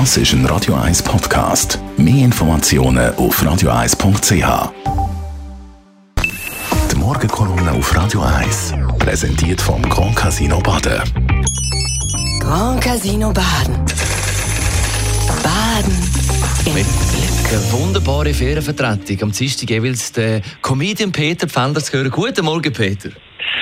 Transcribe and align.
Das 0.00 0.16
ist 0.16 0.32
ein 0.32 0.44
Radio 0.46 0.74
1 0.74 1.04
Podcast. 1.04 1.78
Mehr 1.96 2.24
Informationen 2.24 3.14
auf 3.14 3.40
radio1.ch. 3.40 4.72
Die 6.90 6.96
Morgenkolumne 6.96 7.70
auf 7.70 7.94
Radio 7.94 8.22
1 8.22 8.74
präsentiert 8.98 9.60
vom 9.60 9.80
Grand 9.88 10.16
Casino 10.16 10.58
Baden. 10.58 11.00
Grand 12.40 12.80
Casino 12.80 13.32
Baden. 13.32 13.76
Baden 15.44 15.92
im 16.66 16.72
Glück. 16.72 16.86
Eine 17.52 17.72
wunderbare 17.72 18.34
Ferienvertretung. 18.34 19.22
Am 19.22 19.30
Dienstag 19.30 19.70
jeweils 19.70 20.10
der 20.10 20.42
Comedian 20.60 21.12
Peter 21.12 21.46
Pfänder 21.46 21.80
zu 21.80 21.92
hören. 21.92 22.10
Guten 22.10 22.44
Morgen, 22.44 22.72
Peter. 22.72 23.10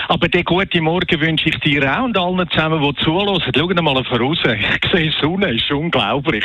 Aber 0.08 0.28
den 0.28 0.44
guten 0.44 0.84
Morgen 0.84 1.20
wünsche 1.20 1.48
ich 1.48 1.58
dir 1.60 1.98
auch 1.98 2.04
und 2.04 2.16
allen 2.16 2.48
zusammen, 2.50 2.82
die 2.82 3.02
zuhören. 3.02 3.42
Schauen 3.54 3.84
mal 3.84 4.04
voraus. 4.04 4.38
Ich 4.44 4.90
sehe 4.90 5.12
Sonne, 5.20 5.52
ist 5.52 5.70
unglaublich. 5.70 6.44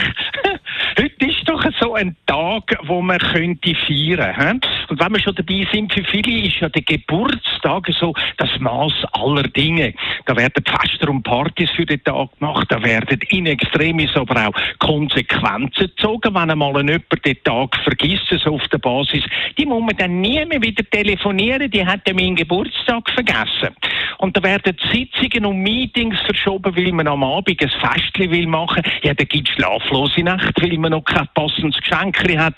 Heute 1.19 1.31
ist 1.31 1.49
doch 1.49 1.63
so 1.79 1.95
ein 1.95 2.15
Tag, 2.27 2.77
wo 2.83 3.01
man 3.01 3.17
könnte 3.17 3.73
feiern 3.87 4.35
könnte. 4.35 4.69
Und 4.89 4.99
wenn 4.99 5.13
wir 5.13 5.19
schon 5.19 5.33
dabei 5.33 5.67
sind, 5.71 5.91
für 5.91 6.03
viele 6.03 6.47
ist 6.47 6.59
ja 6.59 6.69
der 6.69 6.83
Geburtstag 6.83 7.87
so 7.99 8.13
das 8.37 8.49
Maß 8.59 8.93
aller 9.13 9.43
Dinge. 9.43 9.95
Da 10.25 10.35
werden 10.35 10.63
Fester 10.63 11.09
und 11.09 11.23
Partys 11.23 11.71
für 11.71 11.87
den 11.87 12.03
Tag 12.03 12.37
gemacht, 12.37 12.67
da 12.69 12.83
werden 12.83 13.19
in 13.29 13.47
Extremis 13.47 14.15
aber 14.15 14.47
auch 14.47 14.53
Konsequenzen 14.77 15.87
gezogen, 15.87 16.35
wenn 16.35 16.51
einmal 16.51 16.75
jemand 16.75 17.25
den 17.25 17.43
Tag 17.43 17.75
vergisst, 17.83 18.27
so 18.43 18.53
auf 18.53 18.67
der 18.67 18.77
Basis. 18.77 19.23
Die 19.57 19.65
muss 19.65 19.81
man 19.81 19.97
dann 19.97 20.21
nie 20.21 20.45
mehr 20.45 20.61
wieder 20.61 20.83
telefonieren, 20.87 21.71
die 21.71 21.85
hat 21.85 22.07
ja 22.07 22.13
meinen 22.13 22.35
Geburtstag 22.35 23.09
vergessen. 23.09 23.75
Und 24.19 24.35
da 24.35 24.43
werden 24.43 24.75
Sitzungen 24.91 25.45
und 25.45 25.61
Meetings 25.61 26.19
verschoben, 26.21 26.75
weil 26.75 26.91
man 26.91 27.07
am 27.07 27.23
Abend 27.23 27.61
ein 27.61 27.69
Festchen 27.69 28.31
will 28.31 28.47
machen. 28.47 28.83
Ja, 29.03 29.13
da 29.13 29.23
gibt 29.23 29.47
es 29.47 29.55
schlaflose 29.55 30.23
Nacht, 30.23 30.61
weil 30.61 30.77
man 30.77 30.91
noch 30.91 31.03
kein 31.03 31.27
passendes 31.35 31.79
Geschenk 31.79 32.17
hat. 32.37 32.55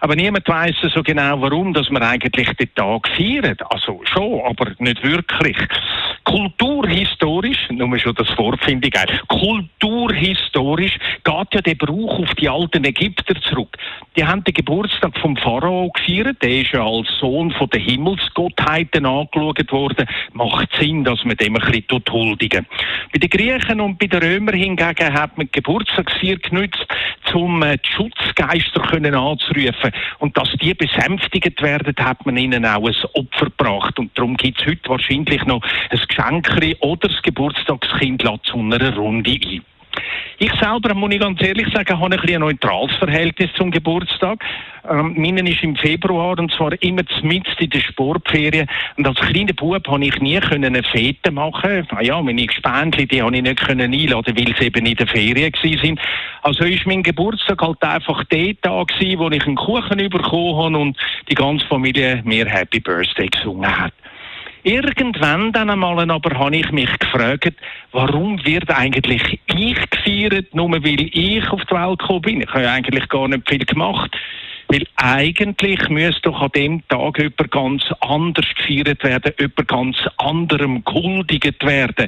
Aber 0.00 0.16
niemand 0.16 0.46
weiß 0.46 0.76
so 0.94 1.02
genau, 1.02 1.40
warum 1.40 1.72
dass 1.72 1.88
man 1.90 2.02
eigentlich 2.02 2.48
den 2.56 2.74
Tag 2.74 3.08
feiert. 3.16 3.60
Also 3.70 4.00
schon, 4.04 4.42
aber 4.44 4.72
nicht 4.78 5.02
wirklich. 5.02 5.56
Kulturhistorisch, 6.24 7.68
nur 7.70 7.98
schon 7.98 8.14
das 8.14 8.28
Wort 8.38 8.62
finde 8.64 8.88
ich 8.88 8.94
geil, 8.94 9.06
kulturhistorisch 9.28 10.98
geht 11.22 11.54
ja 11.54 11.60
der 11.60 11.74
Brauch 11.74 12.18
auf 12.18 12.34
die 12.34 12.48
alten 12.48 12.84
Ägypter 12.84 13.34
zurück. 13.42 13.76
Die 14.16 14.24
haben 14.24 14.42
den 14.44 14.54
Geburtstag 14.54 15.18
vom 15.18 15.36
Pharao 15.36 15.90
gefeiert, 15.90 16.42
der 16.42 16.60
ist 16.62 16.72
ja 16.72 16.84
als 16.84 17.08
Sohn 17.20 17.50
von 17.52 17.68
der 17.70 17.80
Himmelsgottheiten 17.80 19.04
angeschaut 19.04 19.70
worden. 19.70 20.06
Macht 20.32 20.70
Sinn, 20.78 21.04
dass 21.04 21.24
man 21.24 21.36
dem 21.36 21.56
ein 21.56 21.70
bisschen 21.70 22.02
huldigen. 22.10 22.66
Bei 23.12 23.18
den 23.18 23.30
Griechen 23.30 23.80
und 23.80 23.98
bei 23.98 24.06
den 24.06 24.22
Römern 24.22 24.54
hingegen 24.54 25.12
hat 25.12 25.36
man 25.36 25.48
Geburtstagsfeier 25.50 26.36
genützt, 26.36 26.86
um 27.32 27.62
äh, 27.62 27.78
die 27.78 27.88
Schutzgeister 27.90 28.82
anzurufen. 28.92 29.92
Und 30.18 30.36
dass 30.36 30.50
die 30.60 30.74
besänftigt 30.74 31.62
werden, 31.62 31.94
hat 31.98 32.24
man 32.26 32.36
ihnen 32.36 32.64
auch 32.64 32.86
ein 32.86 32.94
Opfer 33.14 33.46
gebracht. 33.46 33.98
Und 33.98 34.16
darum 34.16 34.36
gibt 34.36 34.60
es 34.60 34.66
heute 34.66 34.88
wahrscheinlich 34.88 35.44
noch 35.44 35.62
ein 35.90 36.00
Geschenk 36.08 36.76
oder 36.80 37.08
das 37.08 37.22
Geburtstagskind 37.22 38.24
zu 38.44 38.58
einer 38.58 38.94
Runde 38.96 39.30
ein. 39.30 39.73
Ich 40.38 40.52
selber, 40.54 40.94
muss 40.94 41.12
ich 41.12 41.20
ganz 41.20 41.40
ehrlich 41.42 41.68
sagen, 41.72 41.98
habe 41.98 42.20
ein, 42.20 42.28
ein 42.28 42.40
neutrales 42.40 42.94
Verhältnis 42.96 43.50
zum 43.56 43.70
Geburtstag. 43.70 44.44
Ähm, 44.88 45.14
meinen 45.16 45.46
ist 45.46 45.62
im 45.62 45.76
Februar 45.76 46.38
und 46.38 46.52
zwar 46.52 46.72
immer 46.82 47.02
mitten 47.22 47.54
in 47.58 47.70
der 47.70 47.80
Sportferien. 47.80 48.68
Und 48.96 49.06
als 49.06 49.18
kleiner 49.20 49.52
Bub 49.52 49.86
habe 49.86 50.04
ich 50.04 50.20
nie 50.20 50.38
eine 50.38 50.82
Fete 50.82 51.30
machen. 51.30 51.86
Ah 51.90 52.02
ja, 52.02 52.20
meine 52.20 52.46
Gespendli, 52.46 53.06
die 53.06 53.22
habe 53.22 53.36
ich 53.36 53.42
nicht 53.42 53.60
können 53.60 53.92
einladen, 53.92 54.36
weil 54.36 54.54
sie 54.58 54.66
eben 54.66 54.86
in 54.86 54.96
der 54.96 55.06
Ferien 55.06 55.52
waren. 55.52 56.00
Also 56.42 56.64
ist 56.64 56.86
mein 56.86 57.02
Geburtstag 57.02 57.62
halt 57.62 57.82
einfach 57.82 58.24
der 58.24 58.60
Tag 58.60 58.88
gewesen, 58.88 59.18
wo 59.20 59.30
ich 59.30 59.46
einen 59.46 59.56
Kuchen 59.56 59.96
bekommen 59.96 60.56
habe 60.56 60.78
und 60.78 60.98
die 61.30 61.34
ganze 61.34 61.66
Familie 61.66 62.22
mir 62.24 62.46
Happy 62.46 62.80
Birthday 62.80 63.28
gesungen 63.28 63.78
hat. 63.78 63.92
Irgendwann 64.64 65.52
dann 65.52 65.68
einmal 65.68 66.10
aber 66.10 66.38
habe 66.38 66.56
ich 66.56 66.72
mich 66.72 66.98
gefragt, 66.98 67.52
warum 67.92 68.42
wird 68.46 68.70
eigentlich 68.70 69.38
ich 69.46 69.90
gefeiert, 69.90 70.54
nur 70.54 70.72
weil 70.72 71.00
ich 71.00 71.48
auf 71.50 71.62
die 71.66 71.74
Welt 71.74 71.98
gekommen 71.98 72.22
bin. 72.22 72.40
Ich 72.40 72.48
habe 72.48 72.62
ja 72.62 72.72
eigentlich 72.72 73.06
gar 73.08 73.28
nicht 73.28 73.46
viel 73.48 73.64
gemacht. 73.66 74.10
Weil 74.68 74.86
eigentlich 74.96 75.86
müsste 75.90 76.22
doch 76.22 76.40
an 76.40 76.50
dem 76.56 76.88
Tag 76.88 77.18
jemand 77.18 77.50
ganz 77.50 77.82
anders 78.00 78.46
gefeiert 78.56 79.04
werden, 79.04 79.34
jemand 79.38 79.68
ganz 79.68 79.96
anderem 80.16 80.82
gehuldigt 80.82 81.62
werden 81.62 82.06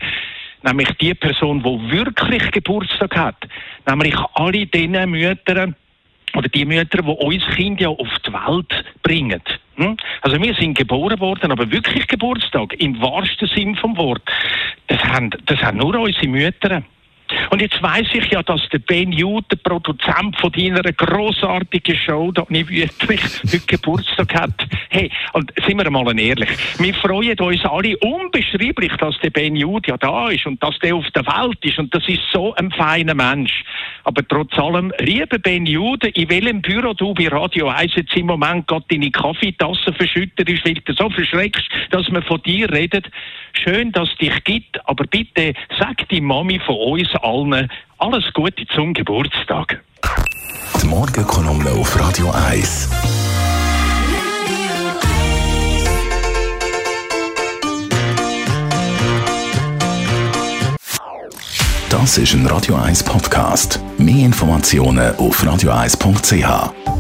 nämlich 0.62 0.88
die 1.00 1.14
Person, 1.14 1.62
die 1.62 1.92
wirklich 1.92 2.50
Geburtstag 2.50 3.16
hat, 3.16 3.36
nämlich 3.86 4.16
alle 4.34 4.66
diesen 4.66 5.10
Müttern, 5.10 5.76
oder 6.34 6.48
die 6.48 6.64
Mütter, 6.64 7.02
die 7.02 7.08
uns 7.08 7.46
Kinder 7.54 7.82
ja 7.82 7.88
auf 7.88 8.08
die 8.26 8.32
Welt 8.32 8.84
bringen. 9.02 9.42
Hm? 9.76 9.96
Also 10.22 10.40
wir 10.40 10.54
sind 10.54 10.76
geboren 10.76 11.20
worden, 11.20 11.52
aber 11.52 11.70
wirklich 11.70 12.06
Geburtstag, 12.06 12.74
im 12.80 13.00
wahrsten 13.00 13.48
Sinn 13.48 13.76
vom 13.76 13.96
Wort, 13.96 14.22
das 14.86 15.02
haben, 15.04 15.30
das 15.46 15.60
haben 15.60 15.78
nur 15.78 15.98
unsere 15.98 16.28
Mütter. 16.28 16.82
Und 17.50 17.62
jetzt 17.62 17.82
weiß 17.82 18.08
ich 18.12 18.30
ja, 18.30 18.42
dass 18.42 18.68
der 18.70 18.78
Ben 18.78 19.12
Jude, 19.12 19.56
Produzent 19.56 20.38
von 20.40 20.52
deiner 20.52 20.82
grossartigen 20.92 21.96
Show, 21.96 22.32
da 22.32 22.44
nicht 22.48 22.68
wirklich 22.68 23.20
heute 23.44 23.66
Geburtstag 23.66 24.34
hat. 24.34 24.66
Hey, 24.90 25.10
und 25.32 25.52
sind 25.66 25.78
wir 25.78 25.90
mal 25.90 26.18
ehrlich, 26.18 26.48
wir 26.78 26.94
freuen 26.94 27.38
uns 27.38 27.64
alle 27.64 27.96
unbeschreiblich, 27.98 28.92
dass 28.98 29.18
der 29.20 29.30
Ben 29.30 29.56
Jude 29.56 29.90
ja 29.90 29.96
da 29.96 30.28
ist 30.28 30.46
und 30.46 30.62
dass 30.62 30.78
der 30.80 30.94
auf 30.94 31.10
der 31.14 31.26
Welt 31.26 31.58
ist 31.62 31.78
und 31.78 31.94
das 31.94 32.06
ist 32.08 32.22
so 32.32 32.54
ein 32.54 32.70
feiner 32.70 33.14
Mensch. 33.14 33.64
Aber 34.04 34.26
trotz 34.26 34.56
allem, 34.58 34.92
lieber 35.00 35.38
Ben 35.38 35.66
Jude, 35.66 36.08
in 36.08 36.30
welchem 36.30 36.62
Büro 36.62 36.94
du 36.94 37.12
bei 37.14 37.28
Radio 37.28 37.68
1 37.68 37.94
jetzt 37.96 38.16
im 38.16 38.26
Moment 38.26 38.66
gerade 38.68 38.84
deine 38.88 39.10
Kaffeetasse 39.10 39.92
verschütterst, 39.92 40.64
weil 40.64 40.74
du 40.74 40.92
so 40.92 41.10
verschreckst, 41.10 41.64
dass 41.90 42.08
man 42.10 42.22
von 42.22 42.40
dir 42.42 42.70
redet. 42.72 43.10
Schön, 43.52 43.90
dass 43.92 44.08
es 44.10 44.16
dich 44.18 44.44
gibt, 44.44 44.88
aber 44.88 45.04
bitte 45.06 45.54
sag 45.78 46.08
die 46.08 46.20
Mami 46.20 46.60
von 46.60 46.76
uns 46.76 47.14
allen 47.36 47.70
alles 47.98 48.24
Gute 48.32 48.66
zum 48.74 48.94
Geburtstag. 48.94 49.82
Die 50.80 50.86
Morgenkolumne 50.86 51.70
auf 51.70 51.98
Radio 51.98 52.30
1. 52.30 52.88
Das 61.90 62.18
ist 62.18 62.34
ein 62.34 62.46
Radio 62.46 62.76
1 62.76 63.04
Podcast. 63.04 63.80
Mehr 63.98 64.26
Informationen 64.26 65.14
auf 65.16 65.42
radio1.ch. 65.42 66.95